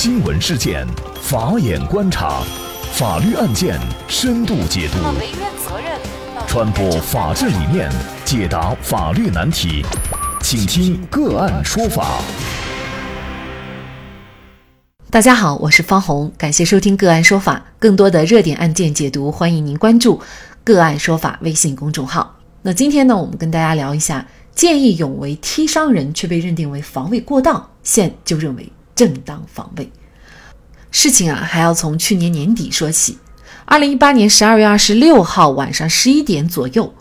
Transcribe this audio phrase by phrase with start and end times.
[0.00, 0.86] 新闻事件，
[1.20, 2.40] 法眼观察，
[2.92, 3.76] 法律案件
[4.06, 4.98] 深度解读，
[6.46, 7.90] 传播法治理念，
[8.24, 9.84] 解答法律难题，
[10.40, 12.20] 请听个案说法。
[15.10, 17.66] 大家好，我是方红，感谢收听个案说法。
[17.80, 20.20] 更多的热点案件解读，欢迎您关注
[20.62, 22.36] 个案说法微信公众号。
[22.62, 24.24] 那今天呢，我们跟大家聊一下，
[24.54, 29.88] 见义勇为踢伤人却被认定为防卫过当，现就认为正当防卫。
[30.90, 33.16] 事情啊，还要从去年年底说起。
[33.64, 36.92] 二零一八年十二月二十六号晚上十一点左右，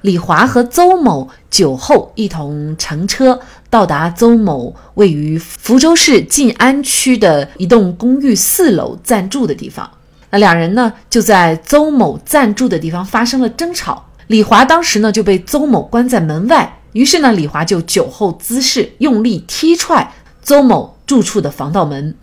[0.00, 3.38] 李华和邹某酒后一同乘车
[3.70, 9.88] 到达邹某位于福州市晋安区的一栋公寓四楼暂住的地方。
[10.30, 14.04] 那两人呢，就在邹某暂住的地方发生了争吵。
[14.26, 22.14] 李华当时呢就被邹某关在门外，于是呢，李华就酒后滋事，用力踢踹邹某住处的防盗门。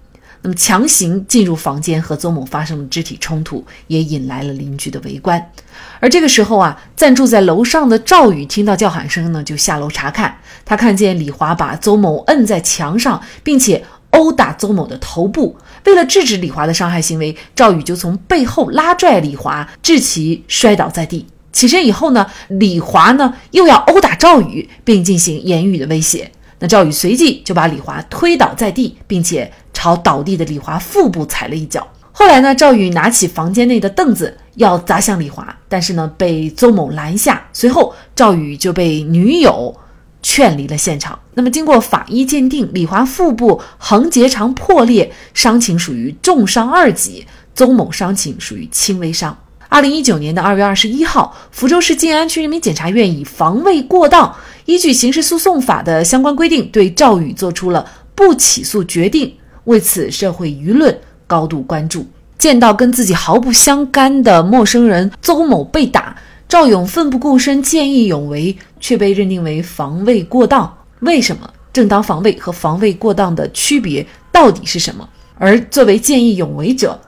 [0.44, 5.52] 那么强行进入房间和邹某发生了肢体冲突，也引来了邻居的围观。
[6.00, 10.36] 而这个时候啊，暂住在楼上的赵宇听到叫喊声呢，就下楼查看。
[10.66, 15.56] 他看见李华把邹某摁在墙上，并且殴打邹某的头部。
[15.86, 21.28] 为了制止李华的伤害行为，赵宇就从背后拉拽李华，致其摔倒在地。
[21.52, 26.32] 起身以后呢，李华呢又要殴打赵宇，并进行言语的威胁。
[26.62, 31.86] 那赵宇随即就把李华推倒在地，并且朝倒地的李华腹部踩了一脚。
[32.12, 37.44] 后来呢，赵宇拿起房间内的凳子要砸向李华，但是呢被邹某拦下。
[37.52, 39.76] 随后，赵宇就被女友
[40.22, 41.18] 劝离了现场。
[41.34, 47.26] 那么，经过法医鉴定，李华腹部横结肠破裂，伤情属于重伤二级；
[47.56, 49.36] 邹某伤情属于轻微伤。
[49.74, 59.34] 二零一九年的二月二十一号，福州市晋安区人民检察院以防卫过当，依据刑事诉讼法的相关规定，对赵宇作出了不起诉决定。
[59.64, 62.06] 为此，社会舆论高度关注。
[62.38, 66.18] 见到跟自己毫不相干的陌生人邹某被打，
[66.50, 70.80] 赵勇奋不顾身、见义勇为，却被认定为防卫过当。
[71.00, 71.50] 为什么？
[71.72, 75.08] 正当防卫和防卫过当的区别到底是什么？
[75.38, 77.00] 而作为见义勇为者，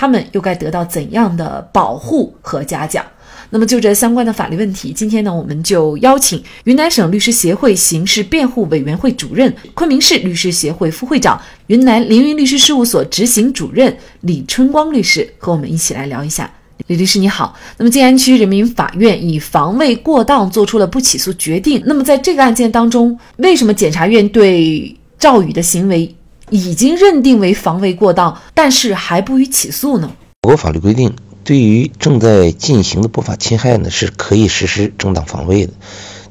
[0.00, 3.04] 他们又该得到怎样的保护和嘉奖？
[3.50, 16.50] 那么就这相关的法律问题，今天呢，我们就邀请云南省律师协会刑事辩护委员会主任、昆明市律师协会副会长、云南凌云律师事务所执行主任李春光律师和我们一起来聊一下。
[16.86, 21.82] 李律师你好，那么晋安区人民法院以防卫过当作出了不起诉决定。
[21.84, 26.16] 那么在这个案件当中，为什么检察院对赵宇的行为？
[26.50, 30.10] 已经认定为防卫过当，但是还不予起诉呢？
[30.42, 35.72] 我国法律规定，对于正在进行的不法侵害呢，是可以实施正当防卫的，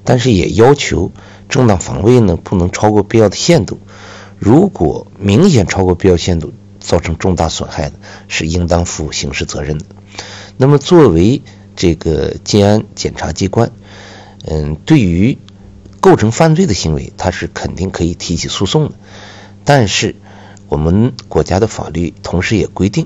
[0.03, 1.11] 但是也要求
[1.47, 3.79] 正当防卫呢不能超过必要的限度。
[4.37, 7.95] 如果明显超过必要限度，造成重大损害的，
[8.27, 9.85] 是应当负刑事责任的。
[10.57, 11.41] 那么，作为
[11.75, 13.71] 这个静安检察机关，
[14.45, 15.37] 嗯，对于
[16.01, 18.95] 构成犯罪的行为，它是肯定可以提起诉讼的。
[19.71, 20.15] 但是，
[20.67, 23.05] 我们国家的法律同时也规定，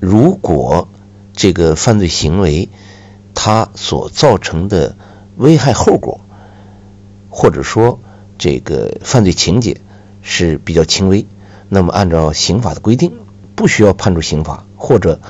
[0.00, 0.88] 如果
[1.34, 2.68] 这个犯罪行为
[3.32, 4.96] 它所造成的
[5.36, 6.20] 危害后果，
[7.30, 8.00] 或者说
[8.38, 9.80] 这个犯罪情节
[10.20, 11.26] 是比较轻微，
[11.68, 13.12] 那么按照刑法的规定，
[13.54, 15.20] 不需要判处刑罚或者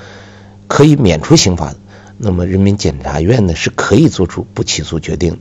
[0.67, 1.77] 可以免除刑罚的，
[2.17, 5.39] 那么人民检察院呢是可以做出不起诉决定，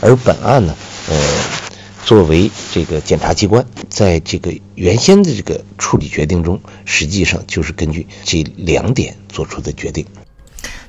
[0.00, 0.74] 而本案呢，
[1.08, 1.61] 呃。
[2.04, 10.04] 作为这个检察机关，在这个原先的这个处理决定中，实际上就是根据这两点做出的决定。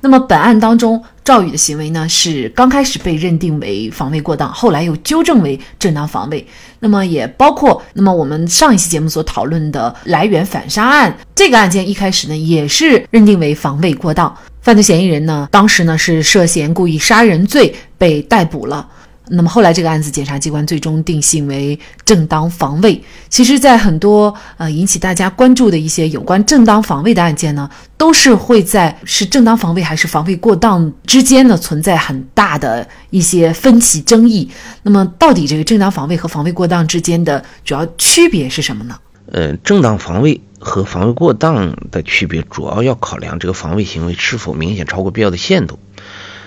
[0.01, 6.45] 那么本案当中，赵宇的行为呢，是刚开始被认定为防卫过当，后来又纠正为正当防卫。
[6.79, 18.85] 那么也包括，那么我们上一期节目所讨论的来源反杀案这个案件，一开始呢也是认定为防卫过当，犯罪嫌疑人呢当时呢是涉嫌故意杀人罪被逮捕了。
[19.29, 23.01] 那么后来这个案子，检察机关最终定性为正当防卫。
[23.29, 34.49] 其实，在很多呃引起大家关注的一些有关正当防卫的案件呢，都是会在是正当防卫还是防卫过当之间呢存在很大的一些分歧争议。
[34.83, 38.97] 那么，到底这个正当防卫和防卫过当之间的主要区别是什么呢？
[39.31, 45.79] 呃，正当防卫和防卫过当的区别，主要要考量这个防卫行为是否明显超过必要的限度。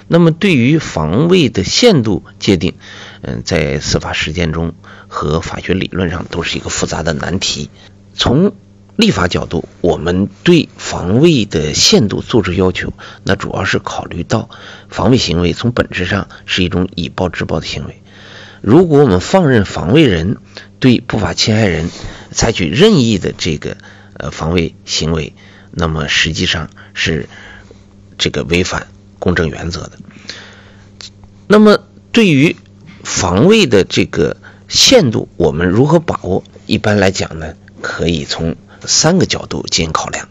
[0.08, 2.74] 那么，对于防卫的限度界定，
[3.22, 4.74] 嗯，在司法实践中
[5.08, 7.70] 和法学理论上都是一个复杂的难题。
[8.14, 8.54] 从
[8.94, 12.92] 立法角度，我们对防卫的限度作出要求，
[13.24, 14.48] 那主要是考虑到
[14.88, 18.00] 防卫行为从本质上是一种以暴制暴的行为。
[18.62, 20.38] 如果我们放任防卫人
[20.80, 21.90] 对不法侵害人，
[22.30, 23.76] 采取任意的这个
[24.14, 25.34] 呃防卫行为，
[25.72, 27.28] 那么实际上是
[28.16, 28.86] 这个违反
[29.18, 29.92] 公正原则的。
[31.46, 31.78] 那么
[32.12, 32.56] 对于
[33.04, 34.36] 防卫的这个
[34.68, 36.42] 限度，我们如何把握？
[36.66, 40.28] 一般来讲呢，可以从三个角度进行考量。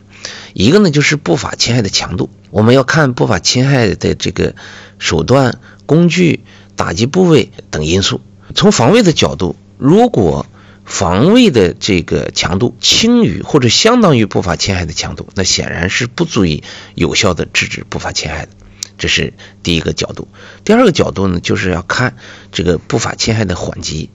[0.54, 4.56] 一个呢，就是不法侵害的强度，我们要看不法侵害的这个
[4.98, 6.44] 手段、工具、
[6.76, 8.22] 打击部位等因素。
[8.54, 10.46] 从防卫的角度，如果
[10.84, 16.64] 防卫的这个强度轻于或者相当于不法侵害的强度，那显然是不足以
[16.96, 18.50] 有效的制止不法侵害的。
[18.97, 19.33] 这是
[19.63, 20.27] 第一个角度。
[20.63, 22.15] 第二个角度呢，就是要看
[22.51, 24.09] 这个不法侵害的缓急，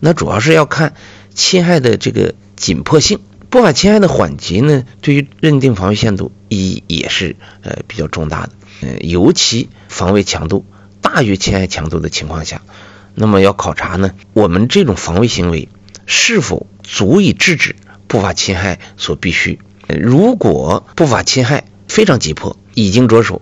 [0.00, 0.94] 那主要是要看
[1.34, 3.20] 侵害的这个紧迫性。
[3.50, 8.52] 不法侵害的缓急呢，对于认定防卫限度意义也是呃比较重大的。
[8.82, 10.66] 嗯，尤其防卫强度
[11.00, 12.62] 大于侵害强度的情况下，
[13.14, 15.68] 那么要考察呢，我们这种防卫行为
[16.04, 17.76] 是否足以制止
[18.08, 19.60] 不法侵害所必须。
[19.86, 23.40] 如果不法侵害非常急迫，已经着手。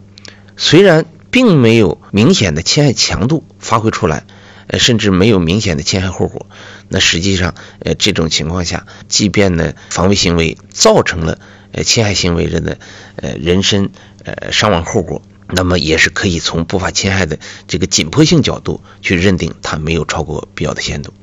[0.56, 4.24] 虽然并没有明显的侵害强度发挥出来，
[4.66, 6.46] 呃，甚至没有明显的侵害后果，
[6.88, 11.38] 那实际上，呃，这种情况下，即便呢防卫行为造成了
[11.72, 12.78] 呃侵害行为人的
[13.16, 13.90] 呃人身
[14.24, 21.14] 呃伤亡后果，那么也是可以从不法侵害的这个紧迫性角度去认定它没有超过必要的限度。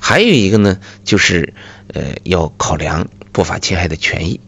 [0.00, 1.54] 还有一个呢，就是
[1.92, 4.40] 呃要考量不法侵害的权益，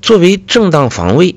[0.00, 1.36] 作为正当防卫。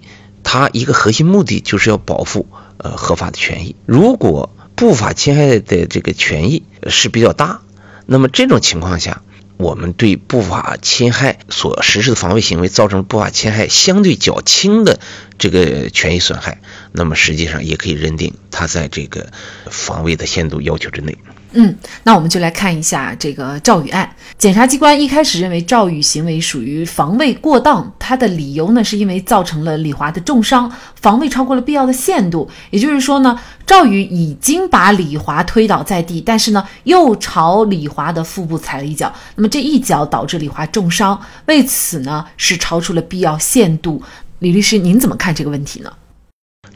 [0.50, 2.48] 它一个核心目的就是要保护
[2.78, 3.76] 呃合法的权益。
[3.86, 7.60] 如果不法侵害的这个权益是比较大，
[8.06, 9.24] 那么这种情况下，
[9.58, 15.02] 我们对不法侵害所实施的防卫行为造成不法侵害相对较轻的
[15.38, 16.62] 这个权益损害，
[16.94, 19.28] 那么实际上也可以认定它在这个
[19.70, 21.18] 防卫的限度要求之内。
[21.60, 24.08] 嗯，那我们就来看一下这个赵宇案。
[24.38, 30.72] 检察机关一开始认为赵宇行为属于防卫过当，他的理由呢是因为造成了李华的重伤，
[31.02, 32.48] 防卫超过了必要的限度。
[32.70, 44.00] 也就是说呢，赵宇已经把李华推倒在地，但是呢又朝李华的腹部踩了一脚，那么这一脚导致李华重伤，为此呢是超出了必要限度。
[44.38, 45.92] 李律师，您怎么看这个问题呢？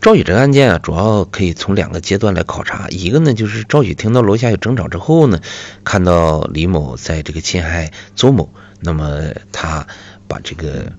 [0.01, 2.87] 赵宇这个案件啊，主要可以从两个阶段来考察。
[2.89, 5.39] 一个呢，就是赵宇听到楼下有争吵之后呢，
[5.83, 9.21] 看到李某在这个侵害邹某，那么
[9.51, 9.85] 他
[10.27, 10.91] 把这个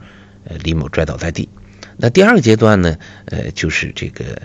[0.45, 1.49] 呃李某拽倒在地。
[1.97, 4.41] 那第二个阶段呢，呃，就是这个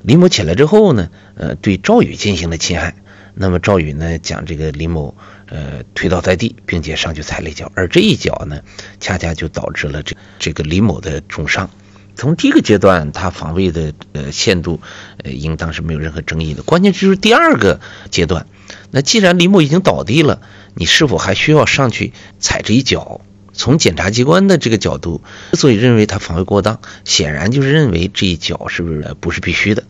[0.00, 2.94] 李某起来之后呢，呃，对赵宇进行了侵害。
[3.34, 5.14] 那么赵宇呢，将这个李某
[5.46, 8.62] 呃推倒在地，并且上去踩了一脚，而这一脚呢，
[8.98, 11.68] 恰恰就导致了这这个李某的重伤。
[12.16, 14.80] 从第一个阶段，他防卫的呃限度，
[15.22, 16.62] 呃，应当是没有任何争议的。
[16.62, 17.80] 关键就是第二个
[18.10, 18.46] 阶段，
[18.90, 20.42] 那既然李某已经倒地了，
[20.74, 23.20] 你是否还需要上去踩这一脚？
[23.52, 25.22] 从检察机关的这个角度，
[25.52, 29.84] 之所以认为他防卫过当，显然就是认为这一脚是不是不是必须的？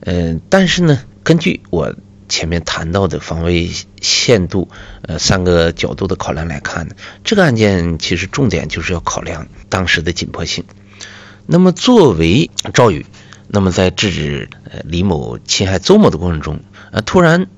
[0.00, 1.94] 嗯，但是呢，根据我
[2.28, 3.70] 前面谈到的防卫
[4.00, 4.68] 限度，
[5.02, 10.64] 呃，三个角度的考量来看呢，这个案件其实重点就是要考量当时的紧迫性。
[11.52, 13.04] 那么，作为赵宇，
[13.48, 16.60] 那么在制止呃李某侵害邹某的过程中，
[16.92, 17.48] 呃，突然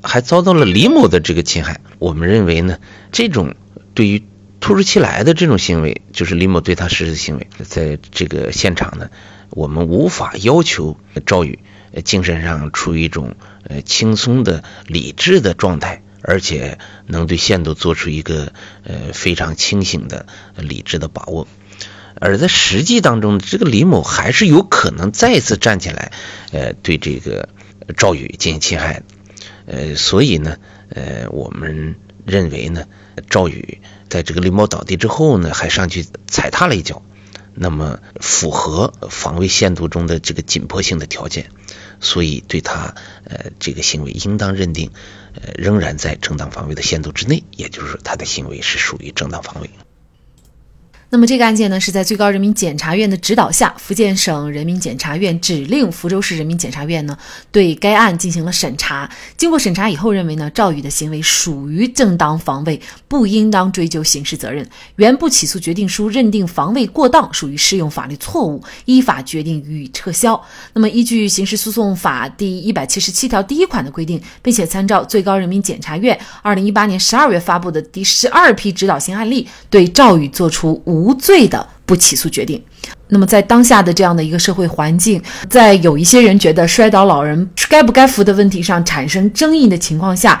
[0.00, 1.80] 还遭到了李某的这个侵害。
[1.98, 2.78] 我们认为呢，
[3.10, 3.56] 这种
[3.94, 4.22] 对于
[4.60, 9.10] 突如其来的这种行为，就是李某对他实施的行为，在这个现场呢，
[9.50, 10.96] 我们无法要求
[11.26, 11.58] 赵宇
[12.04, 13.34] 精神上处于一种
[13.64, 18.52] 呃轻松的理智的状态，而且能对限度做出一个
[18.84, 21.48] 呃非常清醒的理智的把握。
[22.24, 26.12] 而在实际当中，这个李某还是有可能再次站起来，
[26.52, 27.48] 呃，对这个
[27.96, 29.02] 赵宇进行侵害，
[29.66, 30.58] 呃，所以呢，
[30.90, 32.86] 呃，我们认为呢，
[33.28, 37.02] 赵宇在这个李某倒地之后呢，还上去踩踏了一脚，
[37.54, 41.50] 那么符合防卫限度中的这个紧迫性的条件，
[41.98, 44.92] 所以对他呃这个行为应当认定，
[45.34, 49.70] 呃，仍然在正当防卫的限度之内，也就是说，他的行为是属于正当防卫。
[51.14, 57.14] 那么这个案件呢，是在最高人民检察院的指导下，福建省人民检察院指令福州市人民检察院呢，
[57.50, 59.10] 对该案进行了审查。
[59.36, 64.66] 经过审查以后，认为呢，赵宇的行为属于正当防卫，不应当追究刑事责任。
[64.96, 70.42] 原不起诉决定书认定防卫过当，属于适用法律错误，依法决定予以撤销。
[70.72, 81.01] 那么，依据刑事诉讼法第一百七十七条第一款的规定，并且参照最高人民检察院二零一八年十二月发布的第十二批指导性案例，对赵宇作出无。
[81.02, 82.62] 无罪的不起诉决定。
[83.08, 90.40] 那么，在当下的这样的一个社会环境，在有一些人觉得摔倒老人该不该扶的问题上产生争议的情况下，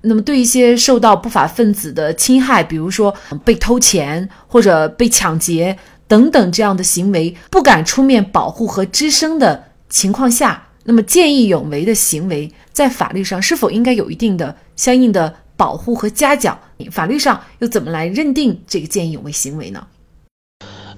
[0.00, 3.14] 那么对一些受到不法分子的侵害，比如说
[3.44, 5.76] 被偷钱或者被抢劫
[6.08, 16.58] 等等这样的行为，不敢出面保护和吱声的情况下，那么见义勇为的行为在法律上是否应该有一定的相应的保护和嘉奖？
[16.90, 19.86] 法律上又怎么来认定这个见义勇为行为呢？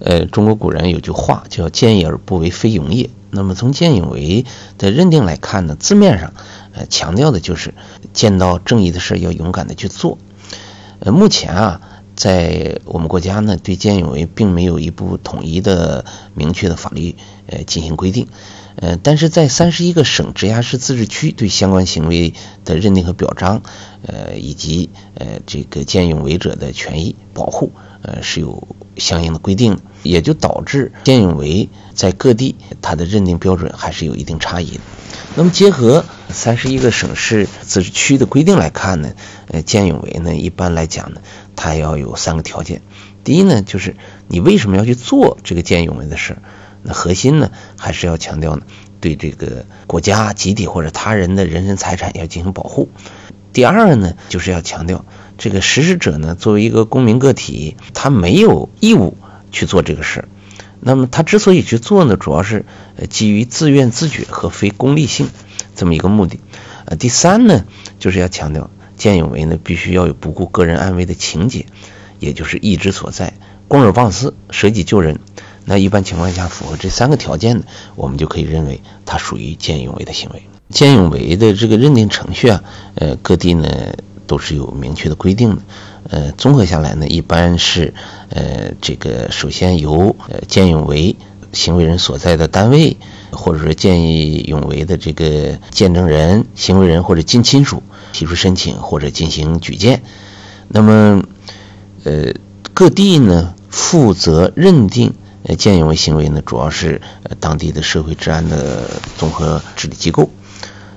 [0.01, 3.09] 呃，中国古人有句话叫“见义而不为，非勇也”。
[3.31, 4.45] 那么从见义勇为
[4.77, 6.35] 的认定来看呢，字面上，
[6.73, 7.73] 呃，强调的就是
[8.13, 10.19] 见到正义的事要勇敢的去做。
[10.99, 11.81] 呃，目前啊，
[12.17, 17.15] 在我们国家呢，对见义勇为并没有一部统一的明确的法律
[17.47, 18.27] 呃进行规定。
[18.77, 23.63] 呃，但是在三十一个省、直辖市、自治区对相关行为的认定和表彰，
[24.07, 29.83] 呃，以及呃这个见义勇为者的权益保护，呃，是有相应的规定的。
[30.03, 34.81] 也就导致见义勇为在各地它的认定标准还是有一定差异的。
[35.37, 39.13] 那么结合三十一个省市自治区的规定来看呢，
[39.47, 41.21] 呃，见义勇为呢一般来讲呢，
[41.55, 42.83] 它要有三个条件。
[43.23, 43.95] 第一呢，就是
[44.27, 46.43] 你为什么要去做这个见义勇为的事儿？
[46.83, 48.63] 那核心呢还是要强调呢，
[49.01, 52.89] 对这个国家、集体或者他人的人身财产要进行保护。
[53.53, 55.05] 第二呢，就是要强调
[55.39, 59.17] 这个实施者呢作为一个公民个体，他没有义务。
[59.55, 60.29] 去做这个事儿，
[60.81, 62.65] 那么他之所以去做呢，主要是
[63.11, 65.29] 基于自愿自觉和非功利性
[65.77, 66.41] 这么一个目的。
[66.87, 67.67] 呃，第三呢，
[67.99, 71.67] 就是要强调见义勇为呢必须要有不顾个人安危的情节，
[72.19, 73.35] 也就是义之所在，
[73.69, 75.19] 公而忘私，舍己救人。
[75.65, 77.65] 那一般情况下符合这三个条件呢，
[77.97, 80.43] 我们就可以认为它属于见义勇为的行为。
[80.71, 82.65] 见义勇为的这个认定程序啊，
[82.95, 83.69] 呃，各地呢
[84.27, 85.63] 都是有明确的规定的。
[86.11, 87.95] 呃，综合下来呢，一般是，
[88.31, 91.15] 呃，这个首先由呃见义勇为
[91.53, 92.97] 行为人所在的单位，
[93.31, 100.03] 或者说见义勇为的这个见证人、行为人或者近亲属提出申请或者进行举荐。
[100.69, 101.23] 那么，
[102.03, 102.33] 呃，
[102.75, 110.31] 各地呢负责认定呃见义勇为行为呢，主要是呃当地的社会治安的综合治理机构。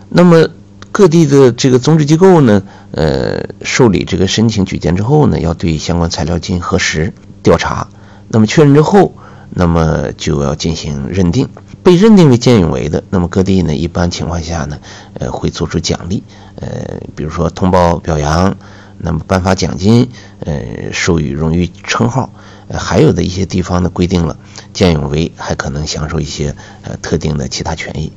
[0.10, 0.48] 那么。
[0.92, 7.12] 各地的这个综治机构呢，呃，受理这个申请举荐之后呢，要对相关材料进行核实
[7.44, 7.90] 调查，
[8.30, 9.14] 那么确认之后，
[9.50, 11.50] 那么就要进行认定。
[11.84, 14.80] 被认定为见义勇为的，那么各地呢，一般情况下呢，
[15.16, 16.24] 呃，会做出奖励，
[16.56, 18.56] 呃，比如说通报表扬，
[18.98, 20.10] 那么颁发奖金，
[20.40, 22.32] 呃，授予荣誉称号，
[22.68, 24.38] 呃，还有的一些地方呢，规定了
[24.74, 28.12] 见义勇为还可能享受一些呃特定的其他权益。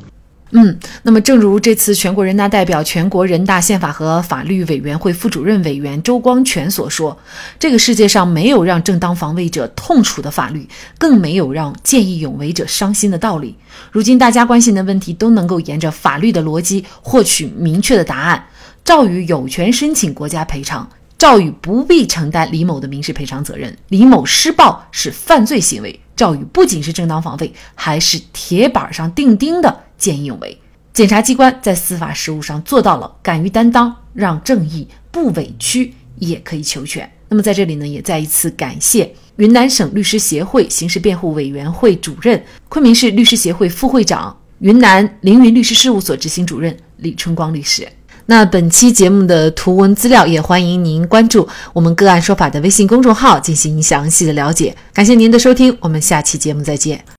[0.50, 7.14] 嗯，那么正如这次全国人大代表、全国人大宪法和法律委员会副主任委员周光全所说，
[7.58, 13.54] 这个世界上没有让正当防卫者痛楚的法律，更没有让见义勇为者伤心的道理。
[13.92, 18.46] 如今大家关心的问题都能够沿着法律的逻辑获取明确的答案。
[18.82, 23.76] 赵宇有权申请国家赔偿，赵宇不必承担李某的民事赔偿责任。
[23.88, 29.80] 李某施暴是犯罪行为，赵宇不仅是正当防卫，还是铁板上钉钉的。
[29.98, 30.56] 见义勇为，
[30.92, 37.10] 检察机关在司法实务上做到了敢于担当，让正义不委屈也可以求全。
[37.28, 47.88] 那么在这里呢，也再一次感谢云南省律师协会刑事辩护委员会主任、昆明市律师协会副会长、云南凌云律师事务所执行主任李春光律师。
[48.30, 54.76] 那本期节目的图文资料也欢迎您关注我们个案说法的微信公众号进行详细的了解。
[54.92, 57.02] 感谢您的收听，我们下期节目再见。